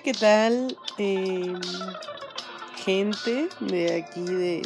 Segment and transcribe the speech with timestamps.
[0.00, 0.76] ¿qué tal?
[0.98, 1.54] Eh,
[2.84, 4.62] gente de aquí de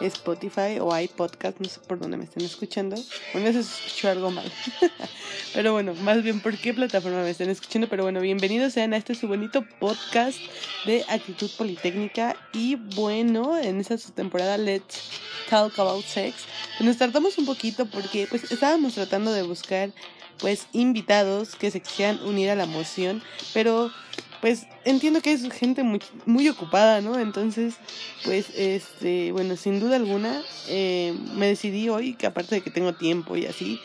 [0.00, 2.96] Spotify o iPodcast, no sé por dónde me estén escuchando.
[3.32, 4.50] Bueno, se escuchó algo mal.
[5.54, 7.88] pero bueno, más bien por qué plataforma me estén escuchando.
[7.88, 10.38] Pero bueno, bienvenidos sean a este su bonito podcast
[10.86, 12.36] de Actitud Politécnica.
[12.52, 15.10] Y bueno, en esta su temporada Let's
[15.48, 16.34] Talk About Sex,
[16.78, 19.92] pues nos tardamos un poquito porque pues estábamos tratando de buscar
[20.38, 23.90] pues invitados que se quieran unir a la moción, pero
[24.44, 27.18] pues entiendo que es gente muy, muy ocupada, ¿no?
[27.18, 27.76] Entonces,
[28.24, 32.92] pues, este, bueno, sin duda alguna, eh, me decidí hoy que aparte de que tengo
[32.92, 33.80] tiempo y así,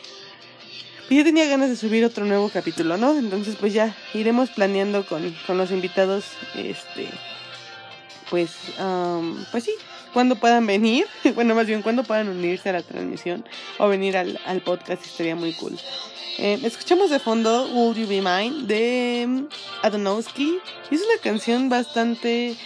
[1.08, 3.18] pues ya tenía ganas de subir otro nuevo capítulo, ¿no?
[3.18, 7.08] Entonces, pues ya iremos planeando con, con los invitados, este,
[8.28, 8.50] pues,
[9.50, 9.72] pues sí,
[10.12, 13.44] cuando puedan venir, bueno, más bien cuando puedan unirse a la transmisión
[13.78, 15.78] o venir al, al podcast, estaría muy cool.
[16.38, 19.44] Eh, escuchamos de fondo Will You Be Mine de mm,
[19.82, 20.58] Adonowski.
[20.90, 22.56] Es una canción bastante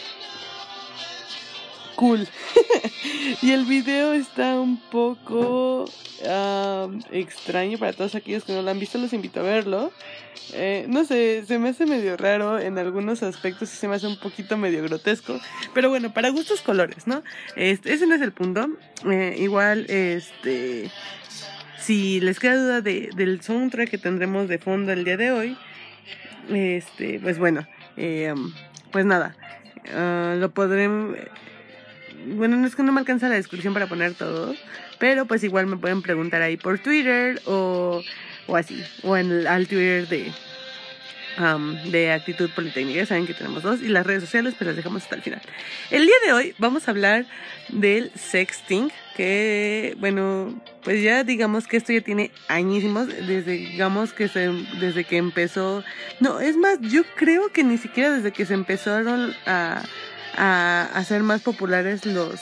[3.42, 5.86] y el video está un poco
[7.11, 8.98] extraño para todos aquellos que no lo han visto.
[8.98, 9.92] Los invito a verlo.
[10.52, 14.06] Eh, no sé, se me hace medio raro en algunos aspectos y se me hace
[14.06, 15.41] un poquito medio grotesco.
[15.72, 17.22] Pero bueno, para gustos colores, ¿no?
[17.56, 18.68] Este, ese no es el punto.
[19.11, 20.91] Eh, igual, este
[21.84, 25.58] si les queda duda de, del soundtrack que tendremos de fondo el día de hoy,
[26.48, 27.66] este, pues bueno,
[27.98, 28.34] eh,
[28.91, 29.36] pues nada,
[29.92, 30.89] uh, lo podré...
[32.27, 34.55] Bueno, no es que no me alcanza la descripción para poner todo,
[34.98, 38.03] pero pues igual me pueden preguntar ahí por Twitter o,
[38.47, 40.33] o así, o en al Twitter de,
[41.91, 43.06] de Actitud Politécnica.
[43.06, 43.83] Saben que tenemos dos.
[43.83, 45.42] Y las redes sociales, pues las dejamos hasta el final.
[45.91, 47.27] El día de hoy vamos a hablar
[47.69, 48.91] del sexting.
[49.17, 53.08] Que, bueno, pues ya digamos que esto ya tiene añísimos.
[53.08, 54.48] Desde, digamos que se,
[54.80, 55.84] desde que empezó.
[56.20, 59.83] No, es más, yo creo que ni siquiera desde que se empezaron a,
[60.36, 62.40] a hacer más populares los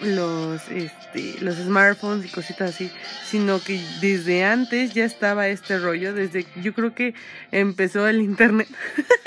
[0.00, 2.90] los este los smartphones y cositas así,
[3.24, 7.14] sino que desde antes ya estaba este rollo, desde yo creo que
[7.52, 8.68] empezó el internet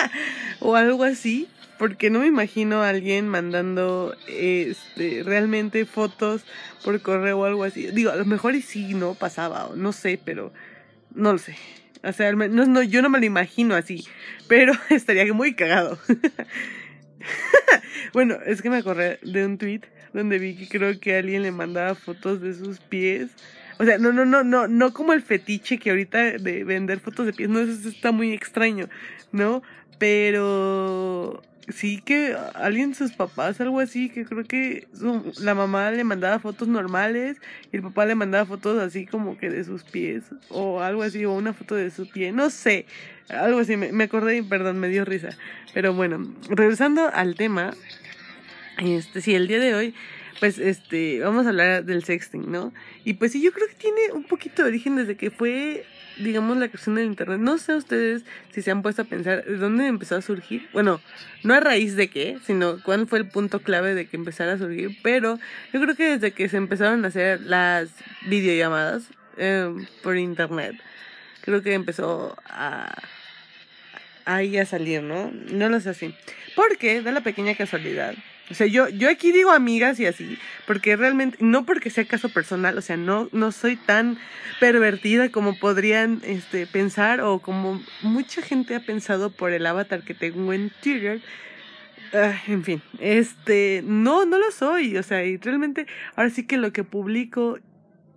[0.59, 6.43] o algo así, porque no me imagino a alguien mandando este realmente fotos
[6.83, 7.87] por correo o algo así.
[7.87, 10.53] Digo, a lo mejor y sí no pasaba, no sé, pero
[11.13, 11.55] no lo sé.
[12.03, 14.05] O sea, no, no, yo no me lo imagino así,
[14.47, 15.97] pero estaría muy cagado.
[18.13, 19.81] bueno, es que me acordé de un tweet
[20.13, 23.29] donde vi que creo que alguien le mandaba fotos de sus pies.
[23.77, 27.25] O sea, no, no, no, no, no como el fetiche que ahorita de vender fotos
[27.25, 28.89] de pies, no, eso está muy extraño,
[29.31, 29.61] ¿no?
[29.97, 34.87] Pero sí que alguien, sus papás, algo así, que creo que
[35.39, 37.37] la mamá le mandaba fotos normales
[37.71, 41.23] y el papá le mandaba fotos así como que de sus pies o algo así,
[41.25, 42.85] o una foto de su pie, no sé,
[43.29, 45.29] algo así, me, me acordé y perdón, me dio risa.
[45.73, 47.73] Pero bueno, regresando al tema,
[48.77, 49.93] este, sí, el día de hoy,
[50.39, 52.73] pues, este, vamos a hablar del sexting, ¿no?
[53.03, 55.85] Y pues sí, yo creo que tiene un poquito de origen desde que fue,
[56.17, 57.39] digamos, la creación del internet.
[57.39, 60.69] No sé ustedes si se han puesto a pensar de dónde empezó a surgir.
[60.71, 61.01] Bueno,
[61.43, 64.57] no a raíz de qué, sino cuál fue el punto clave de que empezara a
[64.57, 64.97] surgir.
[65.03, 65.39] Pero
[65.73, 67.89] yo creo que desde que se empezaron a hacer las
[68.27, 69.69] videollamadas eh,
[70.01, 70.75] por internet,
[71.41, 72.95] creo que empezó a
[74.35, 75.31] ahí a salir, ¿no?
[75.51, 76.15] No lo sé así.
[76.55, 78.15] Porque da la pequeña casualidad
[78.51, 82.29] o sea, yo, yo aquí digo amigas y así, porque realmente, no porque sea caso
[82.29, 84.17] personal, o sea, no, no soy tan
[84.59, 90.15] pervertida como podrían este, pensar o como mucha gente ha pensado por el avatar que
[90.15, 91.21] tengo en Twitter.
[92.11, 95.85] Ah, en fin, este, no, no lo soy, o sea, y realmente,
[96.15, 97.59] ahora sí que lo que publico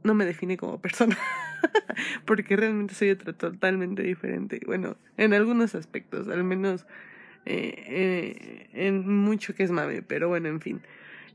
[0.03, 1.19] no me define como persona,
[2.27, 6.87] porque realmente soy otra totalmente diferente, bueno, en algunos aspectos, al menos
[7.45, 10.83] eh, eh, en mucho que es mame, pero bueno, en fin.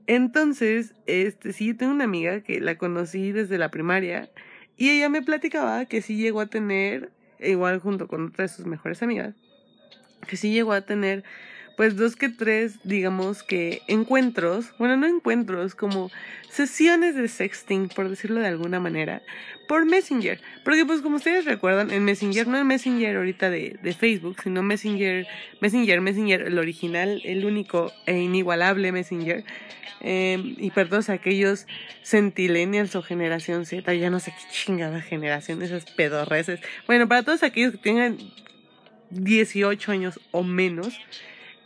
[0.07, 4.29] Entonces, este, sí, tengo una amiga que la conocí desde la primaria
[4.77, 8.65] y ella me platicaba que sí llegó a tener, igual junto con otras de sus
[8.65, 9.35] mejores amigas,
[10.27, 11.23] que sí llegó a tener
[11.77, 16.09] pues dos que tres, digamos que encuentros, bueno, no encuentros, como
[16.49, 19.21] sesiones de sexting, por decirlo de alguna manera,
[19.67, 20.41] por Messenger.
[20.65, 24.63] Porque pues como ustedes recuerdan, en Messenger, no el Messenger ahorita de, de Facebook, sino
[24.63, 25.27] Messenger,
[25.61, 29.45] Messenger, Messenger, el original, el único e inigualable Messenger.
[30.01, 31.67] Eh, y para todos aquellos
[32.03, 36.59] centilenials o generación Z, ya no sé qué chingada generación, esas pedorreces.
[36.87, 38.17] Bueno, para todos aquellos que tengan
[39.11, 40.99] 18 años o menos,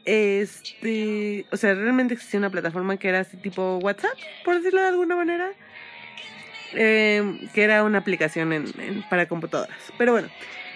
[0.05, 4.87] este, o sea, realmente existía una plataforma que era así tipo WhatsApp, por decirlo de
[4.87, 5.51] alguna manera,
[6.73, 8.65] eh, que era una aplicación en,
[9.09, 9.77] para computadoras.
[9.97, 10.29] Pero bueno,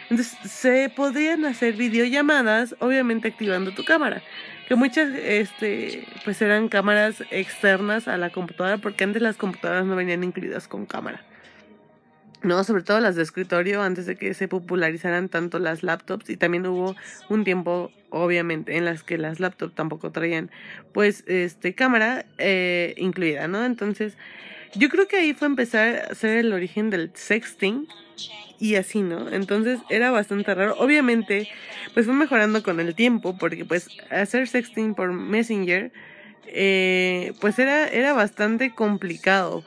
[0.10, 4.22] Entonces se podrían hacer videollamadas, obviamente activando tu cámara.
[4.68, 9.96] Que muchas, este, pues eran cámaras externas a la computadora, porque antes las computadoras no
[9.96, 11.24] venían incluidas con cámara.
[12.44, 16.30] No, sobre todo las de escritorio, antes de que se popularizaran tanto las laptops.
[16.30, 16.96] Y también hubo
[17.30, 20.52] un tiempo, obviamente, en las que las laptops tampoco traían,
[20.94, 23.66] pues, este, cámara eh, incluida, ¿no?
[23.66, 24.18] Entonces,
[24.76, 27.88] yo creo que ahí fue empezar a ser el origen del sexting
[28.60, 29.30] y así, ¿no?
[29.30, 30.76] Entonces era bastante raro.
[30.78, 31.48] Obviamente,
[31.94, 35.92] pues fue mejorando con el tiempo, porque pues hacer sexting por Messenger,
[36.48, 39.64] eh, pues era, era bastante complicado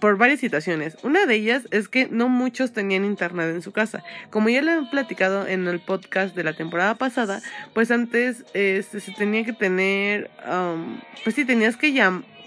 [0.00, 0.96] por varias situaciones.
[1.02, 4.02] Una de ellas es que no muchos tenían internet en su casa.
[4.30, 7.40] Como ya lo he platicado en el podcast de la temporada pasada,
[7.72, 11.92] pues antes este, se tenía que tener, um, pues sí, tenías que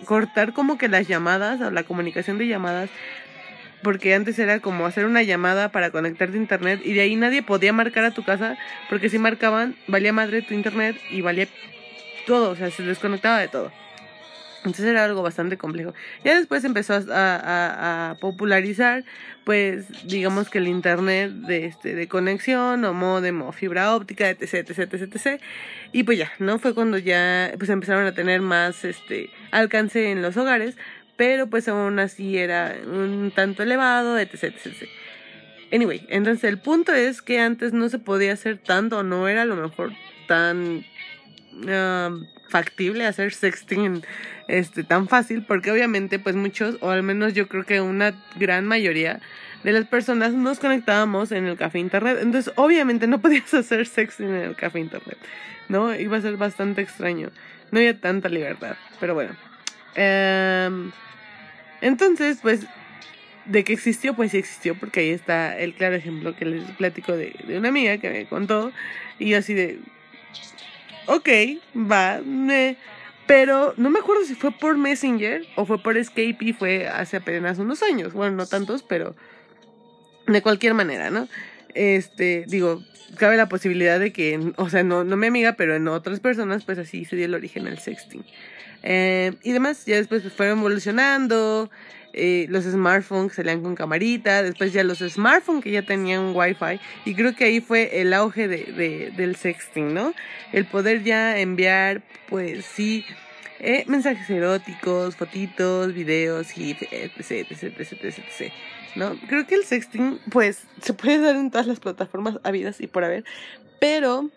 [0.06, 2.90] cortar como que las llamadas o la comunicación de llamadas
[3.82, 7.44] porque antes era como hacer una llamada para conectarte a internet y de ahí nadie
[7.44, 8.58] podía marcar a tu casa
[8.90, 11.48] porque si marcaban valía madre tu internet y valía
[12.26, 13.72] todo, o sea, se desconectaba de todo.
[14.66, 15.94] Entonces era algo bastante complejo.
[16.24, 19.04] Ya después empezó a, popularizar,
[19.44, 24.68] pues, digamos que el internet de, este, de conexión o modem o fibra óptica, etc,
[24.68, 25.42] etc, etc, etc.
[25.92, 26.58] Y pues ya, ¿no?
[26.58, 30.76] Fue cuando ya pues empezaron a tener más este alcance en los hogares,
[31.16, 34.90] pero pues aún así era un tanto elevado, etc, etc.
[35.72, 39.46] Anyway, entonces el punto es que antes no se podía hacer tanto, no era a
[39.46, 39.92] lo mejor
[40.28, 40.84] tan
[41.56, 44.04] um, factible hacer sexting
[44.48, 48.68] este, tan fácil, porque obviamente pues muchos, o al menos yo creo que una gran
[48.68, 49.20] mayoría
[49.64, 54.28] de las personas nos conectábamos en el café internet, entonces obviamente no podías hacer sexting
[54.28, 55.18] en el café internet,
[55.70, 55.96] ¿no?
[55.96, 57.30] Iba a ser bastante extraño,
[57.72, 59.36] no había tanta libertad, pero bueno.
[59.96, 60.92] Em,
[61.82, 62.66] entonces, pues,
[63.46, 67.14] de que existió, pues sí existió, porque ahí está el claro ejemplo que les platico
[67.14, 68.72] de, de una amiga que me contó,
[69.20, 69.80] y así de,
[71.08, 71.30] ok,
[71.76, 72.22] va,
[73.28, 77.18] pero no me acuerdo si fue por Messenger o fue por Skype y fue hace
[77.18, 78.14] apenas unos años.
[78.14, 79.16] Bueno, no tantos, pero
[80.28, 81.28] de cualquier manera, ¿no?
[81.74, 82.84] Este, digo,
[83.18, 86.64] cabe la posibilidad de que, o sea, no, no mi amiga, pero en otras personas,
[86.64, 88.24] pues así se dio el origen al sexting.
[88.84, 91.70] Eh, y demás, ya después fueron evolucionando,
[92.18, 97.14] eh, los smartphones salían con camarita, después ya los smartphones que ya tenían wifi y
[97.14, 100.14] creo que ahí fue el auge de, del sexting, ¿no?
[100.54, 103.04] El poder ya enviar, pues sí,
[103.60, 108.54] eh, mensajes eróticos, fotitos, videos y etc, etc, etc, etc,
[108.96, 109.20] ¿no?
[109.28, 113.04] Creo que el sexting, pues, se puede dar en todas las plataformas habidas y por
[113.04, 113.26] haber,
[113.82, 114.30] pero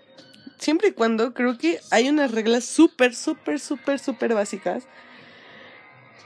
[0.59, 4.89] siempre y cuando creo que hay unas reglas súper, súper, súper, súper básicas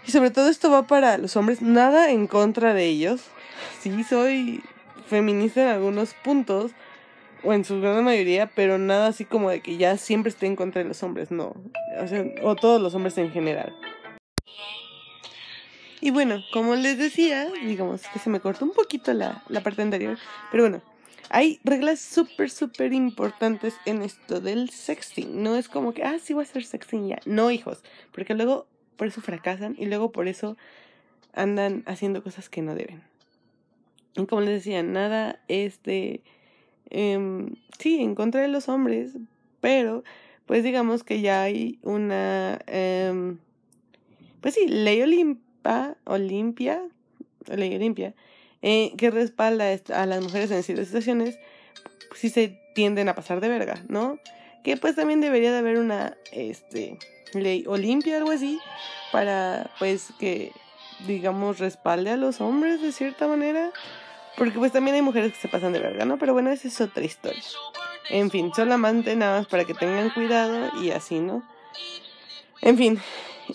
[0.07, 3.23] y sobre todo esto va para los hombres, nada en contra de ellos.
[3.81, 4.63] Sí, soy
[5.09, 6.73] feminista en algunos puntos,
[7.45, 10.57] o en su gran mayoría, pero nada así como de que ya siempre esté en
[10.57, 11.55] contra de los hombres, no.
[12.01, 13.75] O, sea, o todos los hombres en general.
[16.01, 19.83] Y bueno, como les decía, digamos que se me cortó un poquito la, la parte
[19.83, 20.19] anterior,
[20.51, 20.83] pero bueno,
[21.31, 25.43] hay reglas súper, súper importantes en esto del sexting.
[25.43, 27.19] No es como que, ah, sí voy a hacer sexting ya.
[27.25, 27.83] No, hijos,
[28.13, 28.67] porque luego
[28.97, 30.57] por eso fracasan y luego por eso
[31.33, 33.03] andan haciendo cosas que no deben.
[34.17, 36.23] Y como les decía, nada este,
[36.91, 39.17] sí, en contra de los hombres,
[39.61, 40.05] pero
[40.47, 43.39] pues digamos que ya hay una, em,
[44.41, 46.83] pues sí, ley Olimpa, Olimpia,
[47.51, 48.15] Olimpia,
[48.61, 49.65] eh, que respalda
[49.95, 51.39] a las mujeres en ciertas situaciones,
[52.15, 54.19] si se tienden a pasar de verga, ¿no?
[54.63, 56.99] Que pues también debería de haber una, este,
[57.35, 58.61] ley Olimpia, algo así,
[59.11, 60.53] para pues que
[61.07, 63.71] digamos respalde a los hombres de cierta manera.
[64.37, 66.19] Porque pues también hay mujeres que se pasan de verga, ¿no?
[66.19, 67.43] Pero bueno, esa es otra historia.
[68.09, 71.43] En fin, solamente nada más para que tengan cuidado y así, ¿no?
[72.63, 73.01] En fin,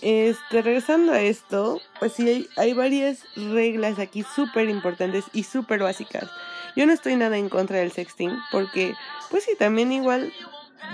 [0.02, 5.80] este, regresando a esto, pues sí hay, hay varias reglas aquí súper importantes y súper
[5.80, 6.30] básicas.
[6.76, 8.94] Yo no estoy nada en contra del sexting, porque
[9.30, 10.32] pues sí, también igual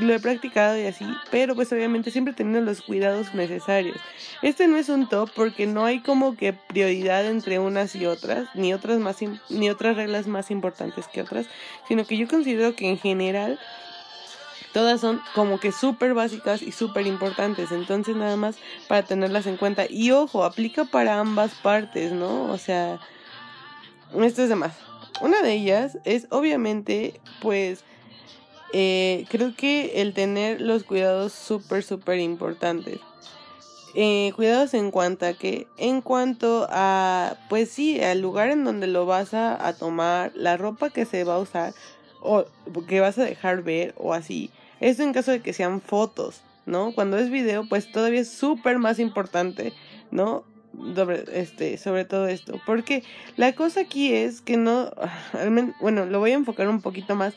[0.00, 3.96] lo he practicado y así, pero pues obviamente siempre teniendo los cuidados necesarios.
[4.42, 8.48] Este no es un top porque no hay como que prioridad entre unas y otras,
[8.54, 9.16] ni otras más
[9.50, 11.46] ni otras reglas más importantes que otras,
[11.88, 13.58] sino que yo considero que en general
[14.72, 18.56] todas son como que súper básicas y súper importantes, entonces nada más
[18.88, 19.86] para tenerlas en cuenta.
[19.88, 22.50] Y ojo, aplica para ambas partes, ¿no?
[22.50, 22.98] O sea,
[24.20, 24.76] esto es de más.
[25.20, 27.84] Una de ellas es obviamente pues
[28.76, 32.98] eh, creo que el tener los cuidados súper, súper importantes.
[33.94, 38.88] Eh, cuidados en cuanto a que, en cuanto a, pues sí, al lugar en donde
[38.88, 41.72] lo vas a, tomar, la ropa que se va a usar,
[42.20, 42.46] o
[42.88, 44.50] que vas a dejar ver o así.
[44.80, 46.92] Esto en caso de que sean fotos, ¿no?
[46.96, 49.72] Cuando es video, pues todavía es súper más importante,
[50.10, 50.42] ¿no?
[50.96, 52.60] Sobre, este, sobre todo esto.
[52.66, 53.04] Porque
[53.36, 54.90] la cosa aquí es que no,
[55.80, 57.34] bueno, lo voy a enfocar un poquito más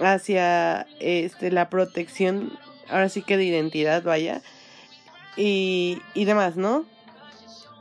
[0.00, 2.52] hacia este, la protección,
[2.88, 4.42] ahora sí que de identidad, vaya,
[5.36, 6.84] y, y demás, ¿no?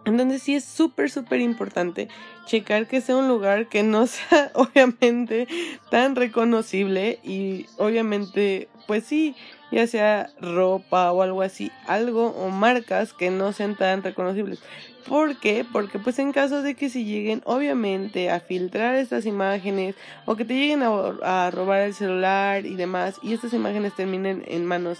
[0.05, 2.07] Entonces sí es súper, súper importante
[2.45, 5.47] checar que sea un lugar que no sea obviamente
[5.91, 9.35] tan reconocible y obviamente pues sí,
[9.71, 14.59] ya sea ropa o algo así, algo o marcas que no sean tan reconocibles.
[15.07, 15.65] ¿Por qué?
[15.71, 19.95] Porque pues en caso de que si lleguen obviamente a filtrar estas imágenes
[20.25, 24.65] o que te lleguen a, robar el celular y demás y estas imágenes terminen en
[24.65, 24.99] manos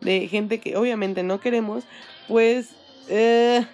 [0.00, 1.84] de gente que obviamente no queremos,
[2.28, 2.70] pues...
[3.08, 3.64] Eh,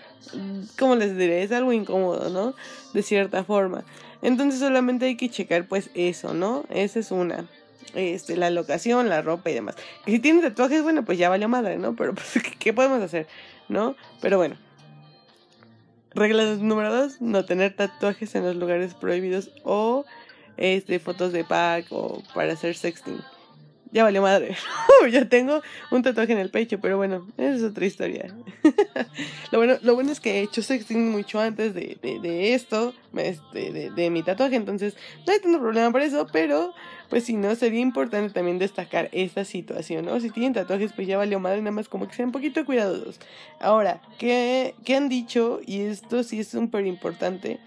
[0.77, 2.55] como les diré, es algo incómodo, ¿no?
[2.93, 3.85] De cierta forma.
[4.23, 6.65] Entonces solamente hay que checar pues eso, ¿no?
[6.71, 7.47] Esa es una.
[7.95, 9.77] Este, la locación, la ropa y demás.
[10.07, 11.97] Y si tienes tatuajes, bueno, pues ya valió madre, ¿no?
[11.97, 13.27] Pero pues, ¿qué podemos hacer?
[13.69, 13.97] ¿No?
[14.21, 14.57] Pero bueno.
[16.15, 20.07] Regla número dos, no tener tatuajes en los lugares prohibidos o
[20.57, 23.21] este, fotos de pack o para hacer sexting
[23.93, 24.57] ya valió madre.
[25.11, 28.35] ya tengo un tatuaje en el pecho, pero bueno, es otra historia.
[29.53, 33.73] lo, bueno, lo bueno es que he hecho sexting mucho antes de, de, esto, este,
[33.73, 36.73] de, de, mi tatuaje, entonces no hay tanto problema por eso, pero
[37.09, 40.19] pues si no, sería importante también destacar esta situación, ¿no?
[40.21, 43.21] Si tienen tatuajes, pues ya valió madre, nada más como que sean un poquito cuidadosos.
[43.61, 45.61] Ahora, ¿qué, qué han dicho?
[45.65, 47.61] Y esto sí es súper importante.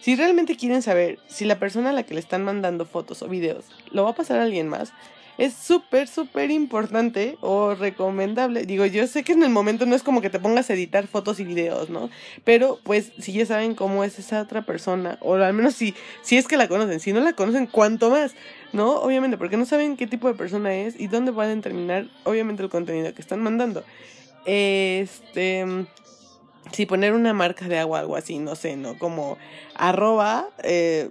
[0.00, 3.28] Si realmente quieren saber si la persona a la que le están mandando fotos o
[3.28, 4.92] videos lo va a pasar a alguien más,
[5.38, 8.66] es súper, súper importante o recomendable.
[8.66, 11.06] Digo, yo sé que en el momento no es como que te pongas a editar
[11.06, 12.10] fotos y videos, ¿no?
[12.44, 16.36] Pero pues si ya saben cómo es esa otra persona, o al menos si, si
[16.36, 18.34] es que la conocen, si no la conocen, cuánto más,
[18.72, 18.96] ¿no?
[19.00, 22.68] Obviamente, porque no saben qué tipo de persona es y dónde pueden terminar, obviamente, el
[22.68, 23.84] contenido que están mandando.
[24.44, 25.64] Este
[26.72, 28.98] si poner una marca de agua, algo así, no sé, ¿no?
[28.98, 29.38] Como
[29.74, 31.10] arroba, eh,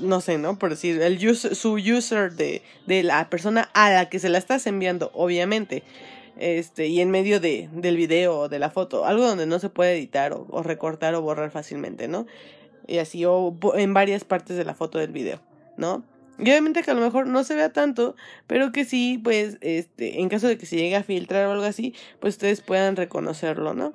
[0.00, 0.58] no sé, ¿no?
[0.58, 4.66] Por decir, el su user de, de la persona a la que se la estás
[4.66, 5.82] enviando, obviamente.
[6.36, 9.68] Este, y en medio de, del video o de la foto, algo donde no se
[9.68, 12.26] puede editar o, recortar o borrar fácilmente, ¿no?
[12.86, 15.40] Y así, o en varias partes de la foto del video,
[15.76, 16.02] ¿no?
[16.38, 18.16] Y obviamente que a lo mejor no se vea tanto,
[18.46, 21.64] pero que sí, pues, este, en caso de que se llegue a filtrar o algo
[21.64, 23.92] así, pues ustedes puedan reconocerlo, ¿no?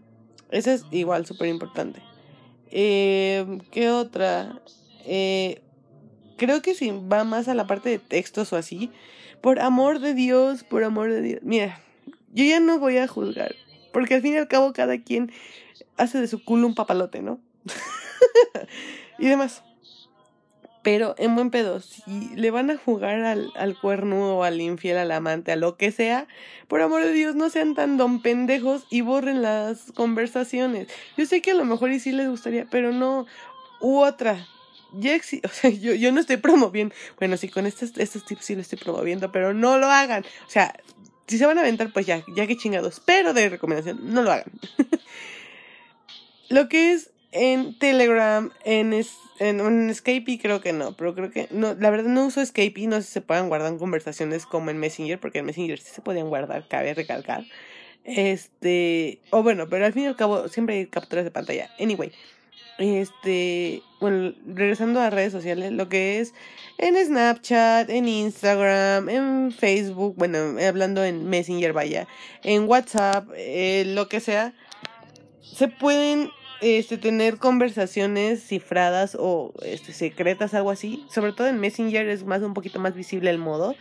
[0.52, 2.02] Esa es igual, súper importante.
[2.72, 4.62] Eh, ¿Qué otra?
[5.08, 5.62] Eh,
[6.38, 8.92] creo que si va más a la parte de textos o así.
[9.42, 11.40] Por amor de Dios, por amor de Dios.
[11.44, 11.80] Mira,
[12.34, 13.56] yo ya no voy a juzgar.
[13.94, 15.32] Porque al fin y al cabo cada quien
[15.96, 17.40] hace de su culo un papalote, ¿no?
[19.20, 19.64] y demás.
[20.84, 24.98] Pero en buen pedo, si le van a jugar al, al cuerno o al infiel,
[24.98, 26.28] al amante, a lo que sea,
[26.68, 30.88] por amor de Dios, no sean tan don pendejos y borren las conversaciones.
[31.18, 33.26] Yo sé que a lo mejor y sí les gustaría, pero no.
[33.82, 34.48] U otra.
[34.94, 36.96] Ya o sea, yo, yo no estoy promoviendo.
[37.18, 40.24] Bueno, sí, con estos, estos tips sí lo estoy promoviendo, pero no lo hagan.
[40.46, 40.74] O sea,
[41.28, 43.02] si se van a aventar, pues ya, ya que chingados.
[43.06, 44.52] Pero de recomendación, no lo hagan.
[46.50, 51.48] lo que es en Telegram, en, en, en Skype creo que no, pero creo que
[51.52, 54.78] no, la verdad no uso Skype, no sé si se puedan guardar conversaciones como en
[54.78, 57.44] Messenger, porque en Messenger sí se podían guardar, cabe recalcar.
[58.04, 61.70] Este, o bueno, pero al fin y al cabo siempre hay capturas de pantalla.
[61.78, 62.12] Anyway,
[62.78, 66.34] este, bueno, regresando a redes sociales, lo que es
[66.78, 72.08] en Snapchat, en Instagram, en Facebook, bueno, hablando en Messenger, vaya,
[72.44, 74.54] en WhatsApp, eh, lo que sea,
[75.42, 76.30] se pueden
[76.62, 81.06] este, tener conversaciones cifradas o este, secretas, algo así.
[81.10, 83.76] Sobre todo en Messenger es más un poquito más visible el modo.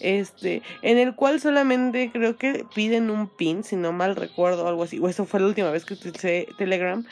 [0.00, 4.82] Este, en el cual solamente creo que piden un pin, si no mal recuerdo, algo
[4.82, 4.98] así.
[4.98, 7.06] O eso fue la última vez que utilicé Telegram.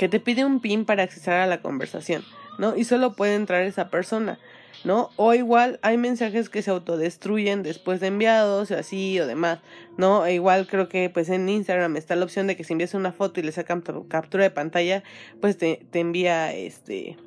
[0.00, 2.24] Que te pide un pin para acceder a la conversación,
[2.56, 2.74] ¿no?
[2.74, 4.38] Y solo puede entrar esa persona.
[4.82, 5.10] ¿no?
[5.16, 9.58] O igual hay mensajes que se autodestruyen después de enviados, así o demás,
[9.98, 10.24] ¿no?
[10.24, 13.12] E igual creo que pues en Instagram está la opción de que si envías una
[13.12, 15.02] foto y le sacan captura de pantalla,
[15.42, 17.18] pues te, te envía este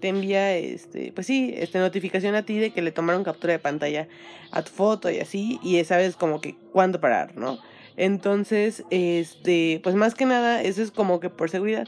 [0.00, 3.58] te envía este pues sí, este notificación a ti de que le tomaron captura de
[3.58, 4.08] pantalla
[4.50, 7.58] a tu foto y así y sabes como que cuándo parar, ¿no?
[7.96, 11.86] Entonces, este, pues más que nada, eso es como que por seguridad.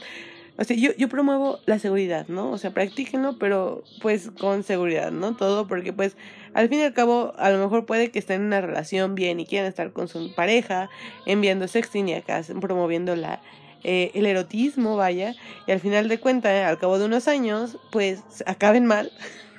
[0.59, 2.49] O sea, yo, yo promuevo la seguridad, ¿no?
[2.51, 5.35] O sea, practíquenlo, pero pues con seguridad, ¿no?
[5.35, 6.17] Todo porque pues
[6.55, 9.39] al fin y al cabo a lo mejor puede que estén en una relación bien
[9.39, 10.89] y quieran estar con su pareja,
[11.27, 13.39] enviando sexting y acá promoviendo la,
[13.83, 15.35] eh, el erotismo, vaya,
[15.67, 19.11] y al final de cuentas, al cabo de unos años, pues acaben mal.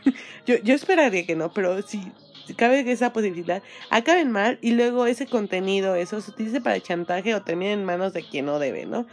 [0.46, 2.10] yo, yo esperaría que no, pero si,
[2.56, 7.42] cabe esa posibilidad, acaben mal y luego ese contenido, eso se utilice para chantaje o
[7.42, 9.06] termine en manos de quien no debe, ¿no?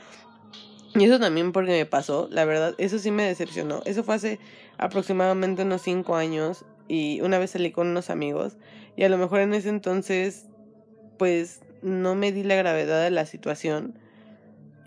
[0.95, 3.81] Y eso también porque me pasó, la verdad, eso sí me decepcionó.
[3.85, 4.39] Eso fue hace
[4.77, 8.57] aproximadamente unos cinco años y una vez salí con unos amigos
[8.95, 10.45] y a lo mejor en ese entonces
[11.17, 13.97] pues no me di la gravedad de la situación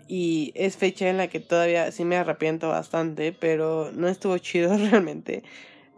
[0.07, 4.75] y es fecha en la que todavía sí me arrepiento bastante, pero no estuvo chido
[4.77, 5.43] realmente.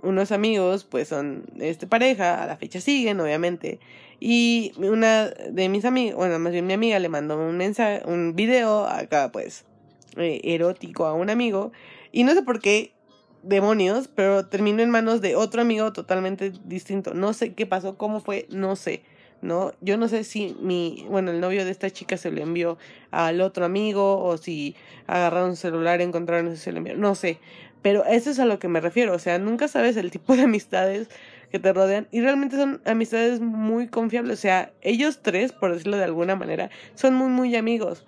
[0.01, 3.79] Unos amigos pues son este pareja, a la fecha siguen obviamente
[4.19, 8.35] y una de mis amigos, bueno, más bien mi amiga le mandó un mensaje, un
[8.35, 9.65] video acá pues
[10.17, 11.71] eh, erótico a un amigo
[12.11, 12.93] y no sé por qué
[13.43, 17.13] demonios, pero terminó en manos de otro amigo totalmente distinto.
[17.13, 19.03] No sé qué pasó, cómo fue, no sé.
[19.41, 19.73] ¿no?
[19.81, 22.77] Yo no sé si mi, bueno, el novio de esta chica se lo envió
[23.09, 24.75] al otro amigo o si
[25.07, 27.39] agarraron un celular, encontraron ese se lo envió, no sé.
[27.81, 30.43] Pero eso es a lo que me refiero, o sea, nunca sabes el tipo de
[30.43, 31.09] amistades
[31.51, 35.97] que te rodean y realmente son amistades muy confiables, o sea, ellos tres, por decirlo
[35.97, 38.05] de alguna manera, son muy, muy amigos.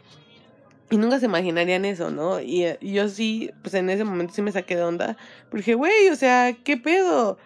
[0.89, 2.39] Y nunca se imaginarían eso, ¿no?
[2.39, 5.17] Y, y yo sí, pues en ese momento sí me saqué de onda.
[5.49, 7.39] Porque, güey, o sea, ¿qué pedo?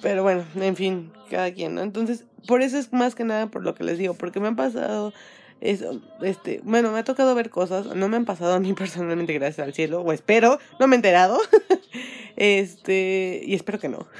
[0.00, 1.82] Pero bueno, en fin, cada quien, ¿no?
[1.82, 4.56] Entonces, por eso es más que nada por lo que les digo, porque me han
[4.56, 5.12] pasado
[5.60, 9.32] eso, este, bueno, me ha tocado ver cosas, no me han pasado a mí personalmente,
[9.32, 11.38] gracias al cielo, o espero, no me he enterado,
[12.36, 14.06] este, y espero que no.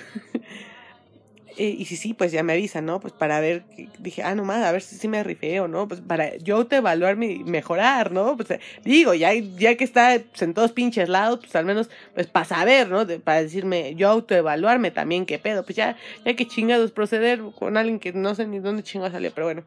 [1.58, 3.00] Eh, y si sí, pues ya me avisan, ¿no?
[3.00, 3.64] Pues para ver,
[3.98, 7.44] dije, ah, nomás, a ver si me rifé o no, pues para yo autoevaluarme y
[7.44, 8.36] mejorar, ¿no?
[8.36, 12.44] Pues digo, ya, ya que está en todos pinches lados, pues al menos, pues para
[12.44, 13.06] saber, ¿no?
[13.20, 18.00] para decirme, yo autoevaluarme también, qué pedo, pues ya, ya que chingados proceder con alguien
[18.00, 19.64] que no sé ni dónde chingados salió, pero bueno.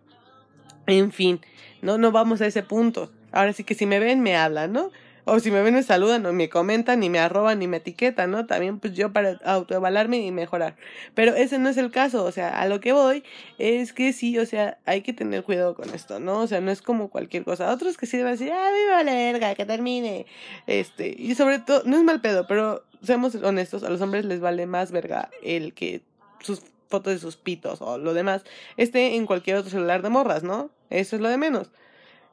[0.92, 1.40] En fin,
[1.82, 3.12] no, no vamos a ese punto.
[3.32, 4.92] Ahora sí que si me ven, me hablan, ¿no?
[5.26, 8.32] O si me ven, me saludan, o me comentan, ni me arroban, ni me etiquetan,
[8.32, 8.48] ¿no?
[8.48, 10.76] También, pues yo para autoevaluarme y mejorar.
[11.14, 13.24] Pero ese no es el caso, o sea, a lo que voy
[13.60, 16.40] es que sí, o sea, hay que tener cuidado con esto, ¿no?
[16.40, 17.72] O sea, no es como cualquier cosa.
[17.72, 20.26] Otros que sí van a decir, ah, viva la verga, que termine.
[20.66, 24.40] Este, y sobre todo, no es mal pedo, pero seamos honestos, a los hombres les
[24.40, 26.02] vale más verga el que
[26.42, 28.44] sus fotos de sus pitos o lo demás
[28.78, 30.70] esté en cualquier otro celular de morras, ¿no?
[30.90, 31.72] Eso es lo de menos.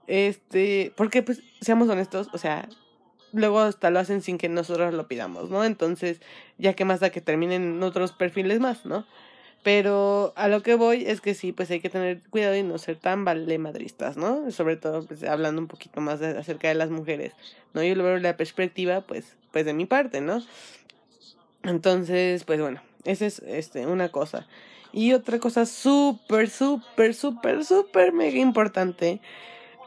[0.07, 2.69] Este, porque pues seamos honestos, o sea,
[3.33, 5.65] luego hasta lo hacen sin que nosotros lo pidamos, ¿no?
[5.65, 6.21] Entonces,
[6.59, 9.07] ya que más da que terminen en otros perfiles más, ¿no?
[9.63, 12.79] Pero a lo que voy es que sí, pues hay que tener cuidado y no
[12.79, 14.49] ser tan valemadristas, ¿no?
[14.53, 17.33] Sobre todo, pues hablando un poquito más acerca de las mujeres,
[17.75, 17.83] ¿no?
[17.83, 20.41] Yo lo veo la perspectiva, pues, pues de mi parte, ¿no?
[21.65, 24.47] Entonces, pues bueno, esa es este, una cosa.
[24.93, 29.21] Y otra cosa súper, súper, súper, súper mega importante.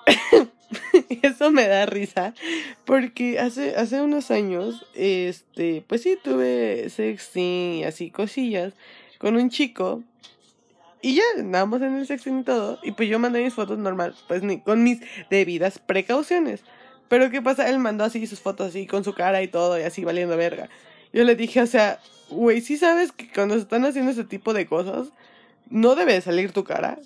[1.21, 2.34] Eso me da risa
[2.86, 8.73] porque hace hace unos años este pues sí tuve sexting y así cosillas
[9.17, 10.03] con un chico
[11.01, 14.13] y ya andábamos en el sexting y todo y pues yo mandé mis fotos normal
[14.27, 16.63] pues ni, con mis debidas precauciones.
[17.08, 19.82] Pero qué pasa él mandó así sus fotos así con su cara y todo y
[19.82, 20.69] así valiendo verga
[21.13, 24.53] yo le dije o sea güey sí sabes que cuando se están haciendo ese tipo
[24.53, 25.09] de cosas
[25.69, 26.99] no debe salir tu cara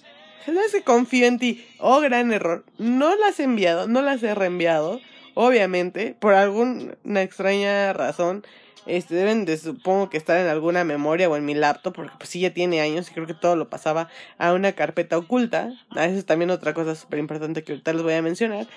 [0.51, 1.65] no se confío en ti.
[1.79, 2.65] Oh, gran error.
[2.77, 4.99] No las he enviado, no las he reenviado.
[5.35, 8.43] Obviamente, por alguna extraña razón,
[8.85, 12.29] este, deben de supongo que estar en alguna memoria o en mi laptop, porque pues
[12.29, 15.73] sí ya tiene años y creo que todo lo pasaba a una carpeta oculta.
[15.91, 18.67] A eso es también otra cosa súper importante que ahorita les voy a mencionar.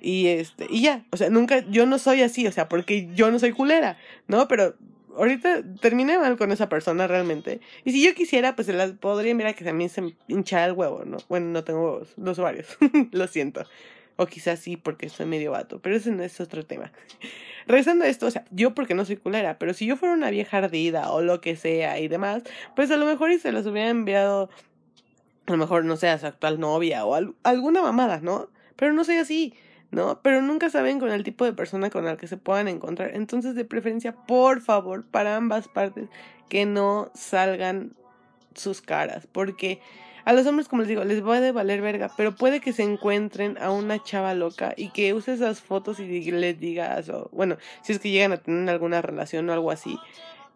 [0.00, 3.30] Y este, y ya, o sea, nunca, yo no soy así, o sea, porque yo
[3.30, 4.48] no soy culera, ¿no?
[4.48, 4.74] Pero
[5.16, 7.60] ahorita terminé mal con esa persona realmente.
[7.84, 11.04] Y si yo quisiera, pues se las podría mirar que también se hincha el huevo,
[11.04, 11.18] ¿no?
[11.28, 12.78] Bueno, no tengo huevos, los varios,
[13.12, 13.64] lo siento.
[14.16, 16.92] O quizás sí porque soy medio vato, pero ese no es otro tema.
[17.66, 20.30] Regresando a esto, o sea, yo porque no soy culera, pero si yo fuera una
[20.30, 22.42] vieja ardida o lo que sea y demás,
[22.76, 24.50] pues a lo mejor y se las hubiera enviado,
[25.46, 28.48] a lo mejor, no sé, a su actual novia o alguna mamada, ¿no?
[28.76, 29.54] Pero no soy así.
[29.90, 30.20] ¿No?
[30.22, 33.12] Pero nunca saben con el tipo de persona con la que se puedan encontrar.
[33.14, 36.08] Entonces, de preferencia, por favor, para ambas partes,
[36.48, 37.94] que no salgan
[38.54, 39.80] sus caras, porque
[40.24, 43.56] a los hombres, como les digo, les puede valer verga, pero puede que se encuentren
[43.58, 47.92] a una chava loca y que use esas fotos y les diga, o, bueno, si
[47.92, 49.98] es que llegan a tener alguna relación o algo así,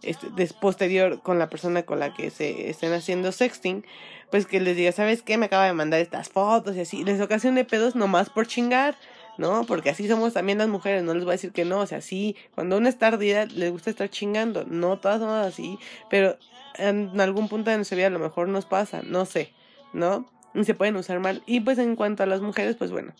[0.03, 0.29] este,
[0.61, 3.85] posterior con la persona con la que se estén haciendo sexting,
[4.31, 5.39] pues que les diga, ¿sabes qué?
[5.39, 8.97] Me acaba de mandar estas fotos y así, les ocasione pedos nomás por chingar.
[9.39, 9.65] ¿No?
[9.65, 12.01] Porque así somos también las mujeres, no les voy a decir que no, o sea,
[12.01, 15.79] sí, cuando una está ardida les gusta estar chingando, no todas somos así,
[16.11, 16.39] pero
[16.77, 19.53] en algún punto de nuestra vida a lo mejor nos pasa, no sé,
[19.93, 20.29] ¿no?
[20.55, 21.43] Y se pueden usar mal.
[21.47, 23.13] Y pues en cuanto a las mujeres, pues bueno,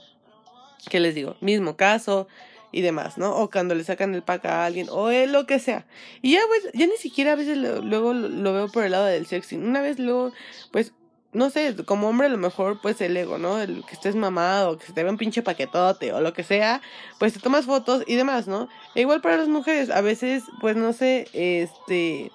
[0.89, 1.37] ¿qué les digo?
[1.41, 2.29] Mismo caso,
[2.75, 3.37] y demás, ¿no?
[3.37, 5.87] O cuando le sacan el pack a alguien, o lo que sea.
[6.23, 9.27] Y ya, pues, ya ni siquiera a veces luego lo, veo por el lado del
[9.27, 9.65] sexting.
[9.65, 10.33] Una vez luego,
[10.73, 10.93] pues,
[11.35, 13.61] no sé, como hombre a lo mejor, pues el ego, ¿no?
[13.61, 16.81] El que estés mamado, que se te ve un pinche paquetote o lo que sea,
[17.19, 18.69] pues te tomas fotos y demás, ¿no?
[18.95, 22.31] E igual para las mujeres, a veces, pues no sé, este,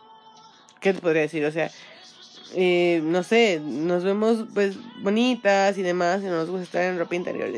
[0.82, 1.46] ¿qué te podría decir?
[1.46, 1.72] O sea,
[2.56, 7.16] eh, no sé, nos vemos pues bonitas y demás y nos gusta estar en ropa
[7.16, 7.50] interior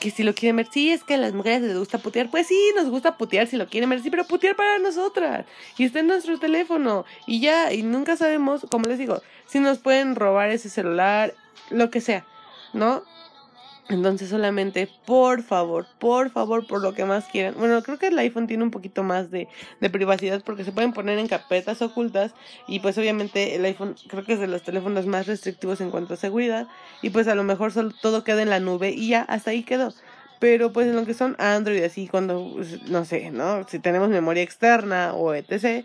[0.00, 2.46] que si lo quieren ver, sí, es que a las mujeres les gusta putear, pues
[2.46, 5.46] sí, nos gusta putear si lo quieren ver, sí, pero putear para nosotras.
[5.78, 7.04] Y está en nuestro teléfono.
[7.26, 11.34] Y ya, y nunca sabemos, como les digo, si nos pueden robar ese celular,
[11.70, 12.24] lo que sea,
[12.72, 13.02] ¿no?
[13.88, 17.54] Entonces solamente, por favor, por favor, por lo que más quieran.
[17.56, 19.46] Bueno, creo que el iPhone tiene un poquito más de,
[19.80, 22.34] de, privacidad porque se pueden poner en carpetas ocultas
[22.66, 26.14] y pues obviamente el iPhone creo que es de los teléfonos más restrictivos en cuanto
[26.14, 26.66] a seguridad
[27.00, 29.62] y pues a lo mejor solo todo queda en la nube y ya, hasta ahí
[29.62, 29.94] quedó.
[30.40, 33.66] Pero pues en lo que son Android así cuando, pues, no sé, ¿no?
[33.68, 35.84] Si tenemos memoria externa o etc.,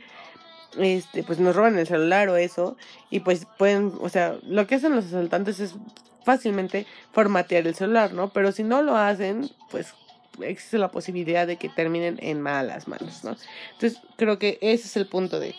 [0.77, 2.77] este, pues nos roban el celular o eso
[3.09, 5.75] y pues pueden, o sea, lo que hacen los asaltantes es
[6.23, 8.29] fácilmente formatear el celular, ¿no?
[8.29, 9.93] Pero si no lo hacen, pues
[10.41, 13.35] existe la posibilidad de que terminen en malas manos, ¿no?
[13.73, 15.55] Entonces creo que ese es el punto de,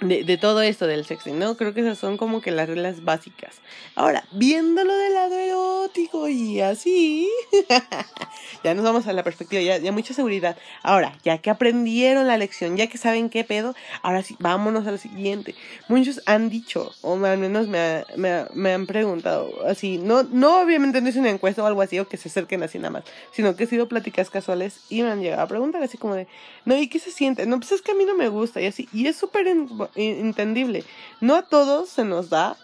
[0.00, 1.56] de, todo esto del sexting, ¿no?
[1.56, 3.56] Creo que esas son como que las reglas básicas.
[3.94, 7.28] Ahora, viéndolo del lado erótico y así,
[8.64, 10.56] ya nos vamos a la perspectiva, ya, mucha seguridad.
[10.82, 14.92] Ahora, ya que aprendieron la lección, ya que saben qué pedo, ahora sí, vámonos a
[14.92, 15.54] lo siguiente.
[15.88, 21.00] Muchos han dicho, o al menos me, me, me han preguntado, así, no, no obviamente
[21.00, 23.56] no es una encuesta o algo así, o que se acerquen así nada más, sino
[23.56, 26.28] que he sido pláticas casuales y me han llegado a preguntar así como de,
[26.64, 27.46] no, ¿y qué se siente?
[27.46, 29.48] No, pues es que a mí no me gusta y así, y es súper
[29.94, 30.84] entendible.
[31.20, 32.56] No a todos se nos da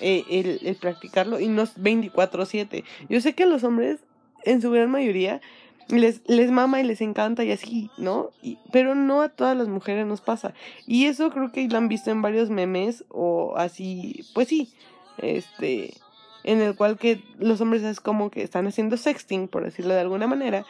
[0.00, 2.84] eh, el, practicarlo y no es 24/7.
[3.08, 4.00] Yo sé que a los hombres,
[4.44, 5.40] en su gran mayoría,
[5.88, 8.30] les, les mama y les encanta y así, ¿no?
[8.72, 10.54] Pero no a todas las mujeres nos pasa.
[10.86, 14.72] Y eso creo que lo han visto en varios memes o así, pues sí,
[15.18, 15.94] este,
[16.42, 20.00] en el cual que los hombres es como que están haciendo sexting, por decirlo de
[20.00, 20.64] alguna manera,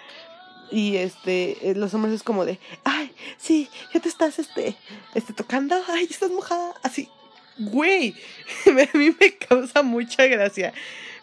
[0.74, 4.74] y este, eh, los hombres es como de, ay, sí, ya te estás, este,
[5.14, 7.08] este, tocando, ay, estás mojada, así.
[7.56, 8.16] Güey,
[8.66, 10.72] a mí me causa mucha gracia.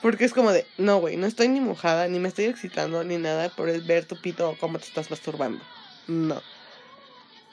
[0.01, 3.17] Porque es como de, no, güey, no estoy ni mojada, ni me estoy excitando, ni
[3.17, 5.61] nada por el ver tu pito o cómo te estás masturbando.
[6.07, 6.41] No.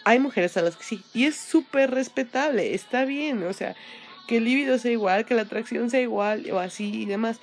[0.04, 1.02] Hay mujeres a las que sí.
[1.12, 3.42] Y es súper respetable, está bien.
[3.42, 3.74] O sea,
[4.28, 7.40] que el líbido sea igual, que la atracción sea igual, o así y demás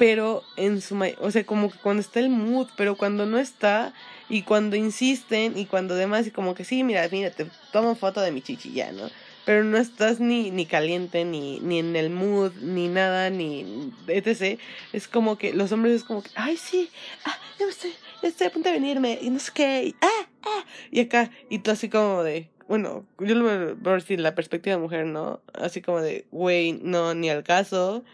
[0.00, 3.92] pero en su o sea como que cuando está el mood pero cuando no está
[4.30, 8.22] y cuando insisten y cuando demás y como que sí mira mira te tomo foto
[8.22, 9.10] de mi chichi ya no
[9.44, 14.58] pero no estás ni ni caliente ni ni en el mood ni nada ni etc
[14.94, 16.88] es como que los hombres es como que ay sí
[17.26, 20.64] ah ya estoy ya estoy a punto de venirme y no sé qué ah ah
[20.90, 24.76] y acá y tú así como de bueno, yo lo voy a decir la perspectiva
[24.76, 25.40] de mujer, ¿no?
[25.54, 28.04] Así como de, güey, no, ni al caso,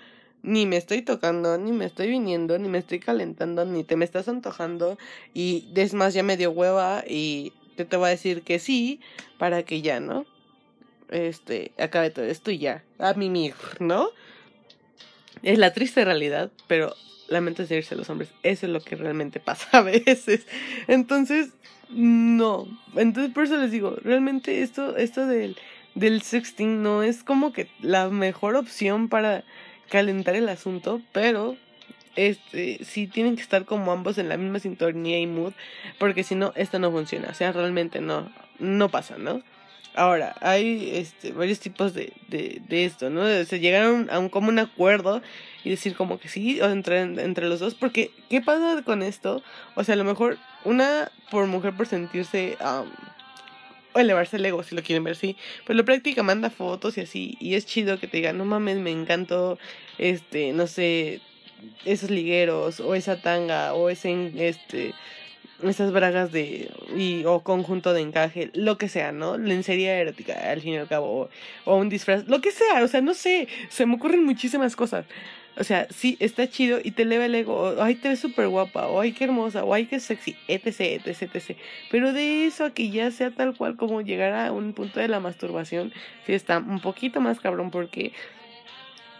[0.46, 4.04] ni me estoy tocando, ni me estoy viniendo, ni me estoy calentando, ni te me
[4.04, 4.96] estás antojando
[5.34, 9.00] y es más ya me dio hueva y te, te voy a decir que sí
[9.38, 10.24] para que ya, ¿no?
[11.08, 14.10] Este, acabe todo esto y ya, a mimir, ¿no?
[15.42, 16.94] Es la triste realidad, pero
[17.28, 20.46] lamento decirse a los hombres, eso es lo que realmente pasa a veces.
[20.86, 21.50] Entonces,
[21.90, 22.66] no.
[22.94, 25.56] Entonces por eso les digo, realmente esto, esto del,
[25.96, 29.44] del sexting no es como que la mejor opción para
[29.88, 31.56] calentar el asunto, pero
[32.16, 35.52] este sí tienen que estar como ambos en la misma sintonía y mood,
[35.98, 39.42] porque si no, esto no funciona, o sea, realmente no, no pasa, ¿no?
[39.94, 43.26] Ahora, hay este, varios tipos de, de, de esto, ¿no?
[43.44, 45.22] Se llegaron a un común acuerdo
[45.64, 49.42] y decir como que sí, o entre, entre los dos, porque ¿qué pasa con esto?
[49.74, 52.58] O sea, a lo mejor una por mujer por sentirse
[53.96, 55.36] o elevarse el ego, si lo quieren ver así.
[55.64, 57.36] Pues lo práctica, manda fotos y así.
[57.40, 59.58] Y es chido que te digan, no mames, me encantó,
[59.98, 61.20] este, no sé,
[61.84, 64.92] esos ligueros, o esa tanga, o ese, este,
[65.62, 69.38] esas bragas de, y, o conjunto de encaje, lo que sea, ¿no?
[69.38, 71.30] Lencería erótica, al fin y al cabo, o,
[71.64, 75.06] o un disfraz, lo que sea, o sea, no sé, se me ocurren muchísimas cosas.
[75.58, 77.76] O sea, sí, está chido y te eleva el ego.
[77.80, 78.88] Ay, te ves súper guapa.
[78.88, 79.64] O ay, qué hermosa.
[79.64, 80.36] O ay, qué sexy.
[80.48, 81.56] Etc, etc, etc.
[81.90, 85.08] Pero de eso a que ya sea tal cual como llegar a un punto de
[85.08, 85.92] la masturbación,
[86.26, 88.12] sí está un poquito más cabrón porque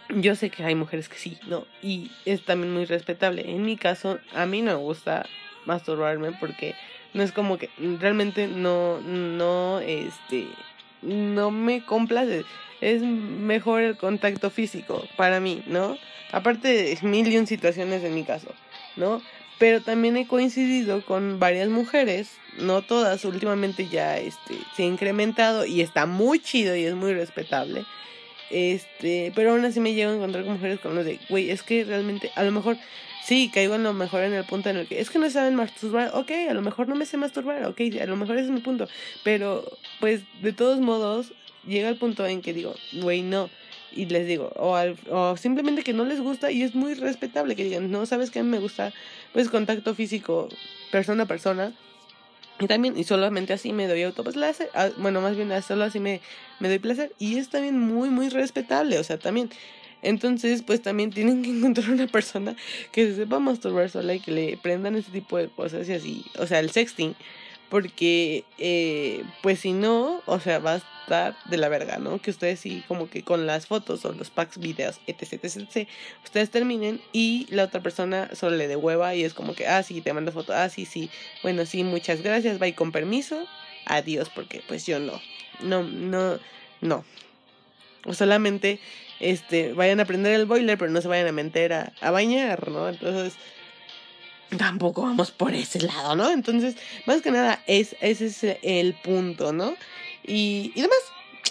[0.09, 1.65] yo sé que hay mujeres que sí, ¿no?
[1.81, 3.49] Y es también muy respetable.
[3.49, 5.25] En mi caso, a mí no me gusta
[5.65, 6.75] masturbarme porque
[7.13, 7.69] no es como que
[7.99, 10.47] realmente no, no, este,
[11.01, 12.45] no me complace.
[12.79, 15.97] Es mejor el contacto físico para mí, ¿no?
[16.31, 18.53] Aparte de mil y un situaciones en mi caso,
[18.95, 19.21] ¿no?
[19.59, 25.65] Pero también he coincidido con varias mujeres, no todas, últimamente ya este, se ha incrementado
[25.65, 27.85] y está muy chido y es muy respetable.
[28.49, 31.63] Este, pero aún así me llego a encontrar con mujeres con los de, güey, es
[31.63, 32.77] que realmente, a lo mejor,
[33.25, 35.55] sí, caigo en lo mejor en el punto en el que, es que no saben
[35.55, 38.51] masturbar, ok, a lo mejor no me sé masturbar, ok, a lo mejor ese es
[38.51, 38.87] mi punto.
[39.23, 39.65] Pero,
[39.99, 41.33] pues, de todos modos,
[41.65, 43.49] llega el punto en que digo, güey, no
[43.91, 47.55] y les digo, o, al, o simplemente que no les gusta y es muy respetable
[47.55, 48.93] que digan, no, sabes que a mí me gusta
[49.33, 50.49] pues contacto físico
[50.91, 51.73] persona a persona
[52.59, 56.21] y también, y solamente así me doy autoplacer, ah, bueno, más bien solo así me,
[56.59, 59.49] me doy placer y es también muy, muy respetable, o sea, también.
[60.01, 62.55] Entonces, pues también tienen que encontrar una persona
[62.91, 66.25] que se sepa masturbar sola y que le prendan ese tipo de cosas y así,
[66.39, 67.15] o sea, el sexting
[67.69, 72.19] porque, eh, pues si no, o sea, va a estar de la verga, ¿no?
[72.21, 75.87] Que ustedes sí, como que con las fotos o los packs, videos, etc, etc, etc,
[76.23, 79.83] ustedes terminen y la otra persona solo le de hueva y es como que, ah,
[79.83, 81.09] sí, te mando foto, ah, sí, sí,
[81.43, 83.45] bueno, sí, muchas gracias, bye con permiso,
[83.85, 85.19] adiós, porque pues yo no,
[85.61, 86.39] no, no,
[86.81, 87.05] no.
[88.05, 88.79] O solamente,
[89.19, 92.69] este, vayan a prender el boiler, pero no se vayan a meter a, a bañar,
[92.69, 92.87] ¿no?
[92.87, 93.33] Entonces,
[94.55, 96.31] tampoco vamos por ese lado, ¿no?
[96.31, 99.75] Entonces, más que nada, es, ese es el punto, ¿no?
[100.23, 100.99] Y, y demás.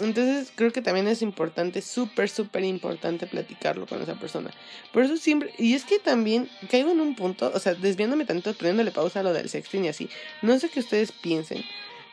[0.00, 4.50] Entonces, creo que también es importante, súper, súper importante platicarlo con esa persona.
[4.92, 8.52] Por eso siempre, y es que también caigo en un punto, o sea, desviándome tanto,
[8.54, 10.10] poniéndole pausa a lo del sexting y así.
[10.42, 11.64] No sé qué ustedes piensen,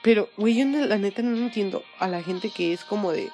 [0.01, 3.29] pero, güey, yo la neta no entiendo a la gente que es como de,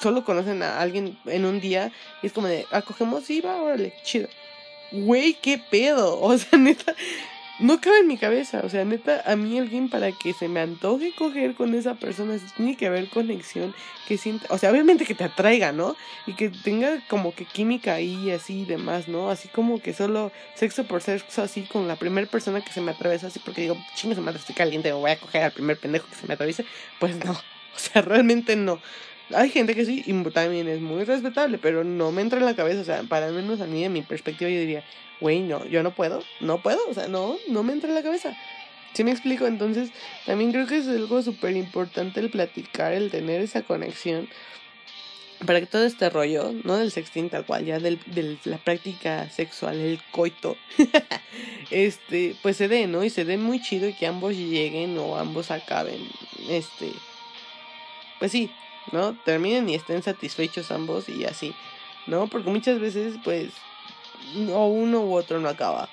[0.00, 1.90] solo conocen a alguien en un día
[2.22, 4.28] y es como de, acogemos, sí, va, órale, chido
[4.92, 6.20] güey, qué pedo.
[6.30, 6.94] O sea, neta,
[7.58, 8.62] no cabe en mi cabeza.
[8.64, 12.38] O sea, neta, a mí alguien para que se me antoje coger con esa persona,
[12.56, 13.74] tiene que haber conexión,
[14.08, 15.96] que sienta, o sea, obviamente que te atraiga, ¿no?
[16.26, 19.30] Y que tenga como que química ahí, así y demás, ¿no?
[19.30, 22.92] Así como que solo sexo por sexo, así con la primera persona que se me
[22.92, 26.08] atraviesa, así porque digo, chingo, se me estoy caliente, voy a coger al primer pendejo
[26.08, 26.64] que se me atraviese.
[26.98, 27.32] Pues no,
[27.74, 28.80] o sea, realmente no.
[29.34, 32.56] Hay gente que sí, y también es muy respetable, pero no me entra en la
[32.56, 34.84] cabeza, o sea, para menos a mí, en mi perspectiva, yo diría,
[35.20, 38.02] güey, no, yo no puedo, no puedo, o sea, no, no me entra en la
[38.02, 38.36] cabeza.
[38.92, 39.46] ¿Sí me explico?
[39.46, 39.90] Entonces,
[40.26, 44.28] también creo que es algo súper importante el platicar, el tener esa conexión,
[45.46, 47.98] para que todo este rollo, no del sexting tal cual, ya de
[48.44, 50.56] la práctica sexual, el coito,
[51.70, 53.04] este, pues se dé, ¿no?
[53.04, 56.00] Y se dé muy chido y que ambos lleguen o ambos acaben,
[56.48, 56.92] este,
[58.18, 58.50] pues sí,
[58.92, 59.14] ¿no?
[59.24, 61.54] Terminen y estén satisfechos ambos y así,
[62.06, 62.26] ¿no?
[62.28, 63.52] Porque muchas veces, pues,
[64.52, 65.88] o uno u otro no acaba.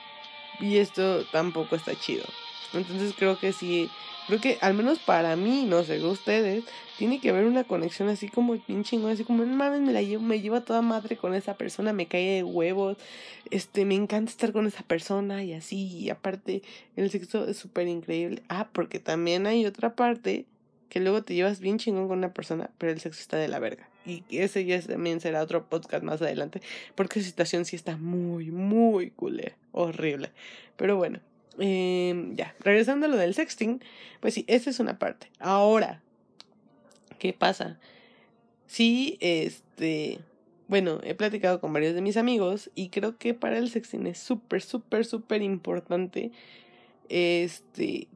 [0.59, 2.25] Y esto tampoco está chido.
[2.73, 3.89] Entonces creo que sí,
[4.27, 6.65] creo que al menos para mí, no sé, ustedes,
[6.97, 10.23] tiene que haber una conexión así como bien chingón, así como, mames, me la llevo,
[10.23, 12.97] me lleva toda madre con esa persona, me cae de huevos,
[13.51, 16.63] este, me encanta estar con esa persona y así, y aparte,
[16.95, 18.41] el sexo es súper increíble.
[18.49, 20.45] Ah, porque también hay otra parte
[20.89, 23.59] que luego te llevas bien chingón con una persona, pero el sexo está de la
[23.59, 23.89] verga.
[24.05, 26.61] Y ese ya también será otro podcast más adelante,
[26.95, 30.31] porque esa situación sí está muy, muy culera, horrible.
[30.77, 31.19] Pero bueno,
[31.59, 33.81] eh, ya, regresando a lo del sexting,
[34.21, 35.29] pues sí, esa es una parte.
[35.39, 36.01] Ahora,
[37.19, 37.79] ¿qué pasa?
[38.65, 40.19] Sí, este,
[40.69, 44.19] bueno, he platicado con varios de mis amigos y creo que para el sexting es
[44.19, 46.31] súper, súper, súper importante,
[47.09, 48.07] este,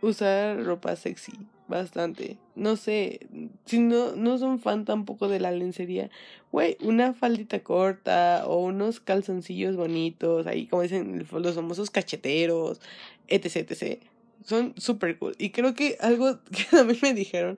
[0.00, 1.32] usar ropa sexy
[1.70, 2.36] bastante.
[2.54, 3.20] No sé,
[3.64, 6.10] si no, no son fan tampoco de la lencería,
[6.52, 12.80] güey, una faldita corta o unos calzoncillos bonitos, ahí como dicen los famosos cacheteros,
[13.28, 14.02] etc, etc.
[14.44, 15.34] Son súper cool.
[15.38, 17.56] Y creo que algo que mí me dijeron,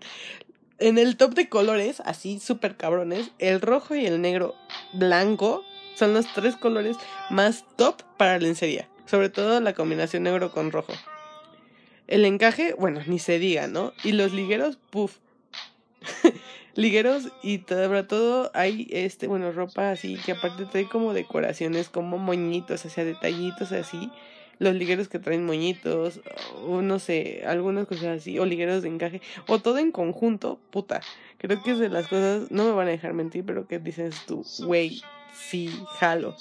[0.78, 4.54] en el top de colores, así súper cabrones, el rojo y el negro
[4.92, 6.96] blanco son los tres colores
[7.30, 8.88] más top para lencería.
[9.06, 10.92] Sobre todo la combinación negro con rojo.
[12.12, 13.94] El encaje, bueno, ni se diga, ¿no?
[14.04, 15.16] Y los ligueros, puff.
[16.74, 22.18] ligueros y todo, todo hay este, bueno, ropa así que aparte trae como decoraciones, como
[22.18, 24.10] moñitos, o sea, detallitos así.
[24.58, 26.20] Los ligueros que traen moñitos,
[26.66, 31.00] o no sé, algunas cosas así, o ligueros de encaje, o todo en conjunto, puta.
[31.38, 34.16] Creo que es de las cosas, no me van a dejar mentir, pero que dices
[34.26, 35.00] tú, güey,
[35.34, 36.36] sí, jalo.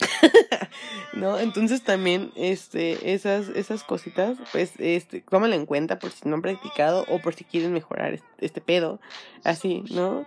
[1.12, 1.38] ¿No?
[1.38, 6.42] Entonces también este esas esas cositas, pues este tómala en cuenta por si no han
[6.42, 9.00] practicado o por si quieren mejorar este, pedo,
[9.44, 10.26] así, ¿no?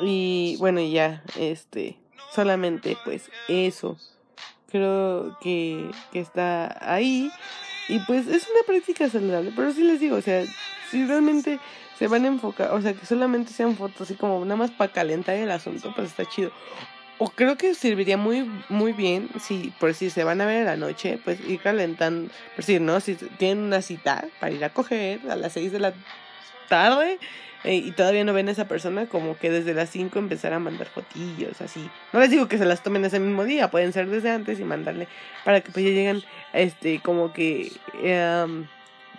[0.00, 1.96] Y bueno, ya este
[2.32, 3.96] solamente pues eso
[4.70, 7.30] creo que, que está ahí
[7.88, 10.44] y pues es una práctica saludable, pero sí les digo, o sea,
[10.90, 11.58] si realmente
[11.98, 14.92] se van a enfocar, o sea, que solamente sean fotos así como nada más para
[14.92, 16.52] calentar el asunto, pues está chido.
[17.22, 20.64] O creo que serviría muy, muy bien si, por si se van a ver en
[20.64, 24.70] la noche, pues ir calentando, por si no, si tienen una cita para ir a
[24.70, 25.92] coger a las 6 de la
[26.70, 27.18] tarde
[27.64, 30.58] eh, y todavía no ven a esa persona, como que desde las 5 empezar a
[30.60, 31.90] mandar fotillos, así.
[32.14, 34.64] No les digo que se las tomen ese mismo día, pueden ser desde antes y
[34.64, 35.06] mandarle
[35.44, 36.22] para que pues ya lleguen,
[36.54, 37.70] este, como que,
[38.02, 38.66] em,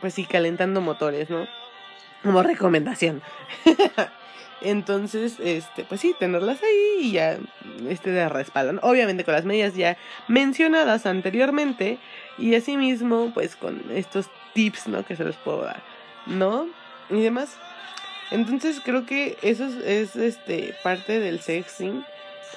[0.01, 1.47] pues sí, calentando motores, ¿no?
[2.23, 3.21] Como recomendación.
[4.61, 7.37] Entonces, este, pues sí, tenerlas ahí y ya,
[7.89, 8.79] este, de respaldo.
[8.83, 9.97] Obviamente con las medidas ya
[10.27, 11.97] mencionadas anteriormente
[12.37, 15.03] y asimismo, pues con estos tips, ¿no?
[15.03, 15.81] Que se les puedo dar,
[16.27, 16.67] ¿no?
[17.09, 17.57] Y demás.
[18.29, 22.05] Entonces creo que eso es, es este, parte del sexting.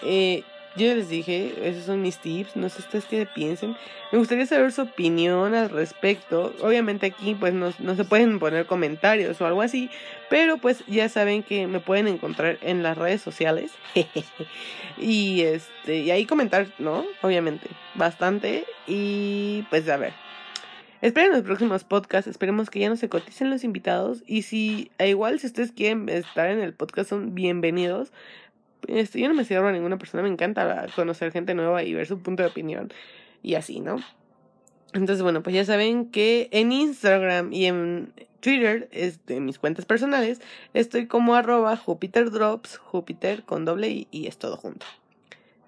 [0.03, 0.45] Eh,
[0.77, 3.77] yo les dije, esos son mis tips, no sé ustedes qué piensen.
[4.11, 6.53] Me gustaría saber su opinión al respecto.
[6.63, 9.91] Obviamente aquí pues no, no, se pueden poner comentarios o algo así,
[10.31, 13.71] pero pues ya saben que me pueden encontrar en las redes sociales.
[14.99, 17.05] y este, y ahí comentar, ¿no?
[17.23, 18.65] Obviamente, bastante.
[18.87, 20.25] Y pues a ver.
[21.05, 25.11] Esperen los próximos podcasts, esperemos que ya no se coticen los invitados y si, e
[25.11, 28.11] igual si ustedes quieren estar en el podcast son bienvenidos.
[28.89, 32.07] Este, yo no me cierro a ninguna persona, me encanta conocer gente nueva y ver
[32.07, 32.93] su punto de opinión
[33.43, 33.97] y así, ¿no?
[34.93, 40.41] Entonces, bueno, pues ya saben que en Instagram y en Twitter, este, mis cuentas personales,
[40.73, 44.87] estoy como arroba Jupiter Drops, Júpiter con doble I y es todo junto.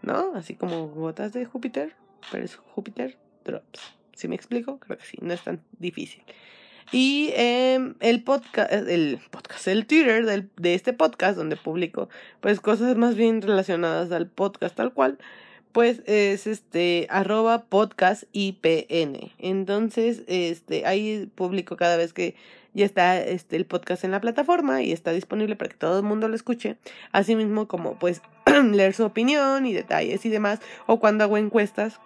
[0.03, 0.33] ¿No?
[0.37, 1.95] Así como gotas de Júpiter,
[2.31, 3.81] pero es Júpiter Drops.
[4.15, 4.79] ¿Sí me explico?
[4.79, 6.23] Creo que sí, no es tan difícil.
[6.93, 12.09] Y eh, el podcast, el podcast, el Twitter del, de este podcast donde publico
[12.41, 15.19] pues cosas más bien relacionadas al podcast tal cual,
[15.73, 19.33] pues es este arroba podcast IPN.
[19.39, 22.35] Entonces, este, ahí publico cada vez que
[22.73, 26.05] ya está este el podcast en la plataforma y está disponible para que todo el
[26.05, 26.77] mundo lo escuche.
[27.11, 28.23] Asimismo como pues
[28.73, 30.61] leer su opinión y detalles y demás.
[30.87, 32.01] O cuando hago encuestas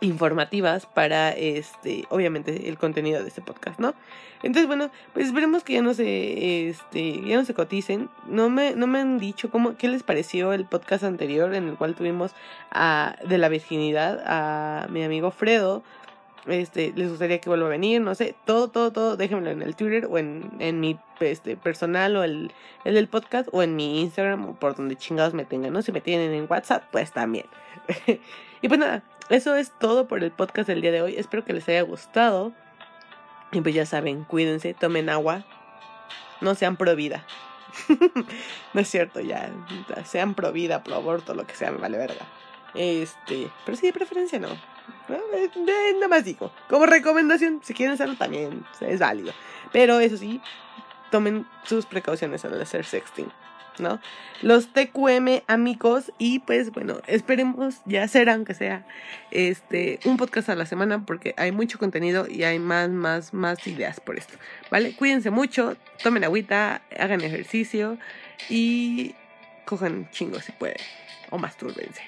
[0.00, 3.94] informativas para este obviamente el contenido de este podcast no
[4.44, 8.10] entonces bueno pues esperemos que ya no se este ya no se coticen.
[8.26, 11.76] No me no me han dicho cómo qué les pareció el podcast anterior en el
[11.76, 12.34] cual tuvimos
[12.70, 15.82] a de la virginidad a mi amigo Fredo.
[16.46, 18.34] Este les gustaría que vuelva a venir no sé.
[18.44, 22.52] Todo todo todo déjenmelo en el Twitter o en, en mi este personal o el,
[22.84, 25.90] el del podcast o en mi Instagram o por donde chingados me tengan no si
[25.90, 27.46] me tienen en WhatsApp pues también
[28.64, 31.16] y pues nada eso es todo por el podcast del día de hoy.
[31.16, 32.52] Espero que les haya gustado.
[33.52, 35.44] Y pues ya saben, cuídense, tomen agua.
[36.40, 37.24] No sean pro vida.
[38.74, 39.50] no es cierto, ya.
[40.04, 42.26] Sean pro vida, pro aborto, lo que sea, me vale verga.
[42.74, 44.48] Este, pero sí, de preferencia no.
[45.08, 46.50] Nada más digo.
[46.68, 49.32] Como recomendación, si quieren hacerlo también es válido.
[49.72, 50.40] Pero eso sí,
[51.10, 53.30] tomen sus precauciones al hacer sexting.
[53.78, 54.00] ¿No?
[54.42, 58.86] Los TQM amigos y pues bueno, esperemos ya hacer aunque sea
[59.30, 63.66] este un podcast a la semana porque hay mucho contenido y hay más más más
[63.66, 64.34] ideas por esto,
[64.70, 64.94] ¿vale?
[64.96, 67.98] Cuídense mucho, tomen agüita, hagan ejercicio
[68.48, 69.14] y
[69.64, 70.76] cojan chingos si pueden
[71.30, 72.02] o mastúrbense.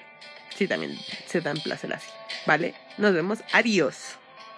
[0.55, 2.09] Si también se dan placer así,
[2.47, 2.73] ¿vale?
[2.97, 4.17] Nos vemos, adiós.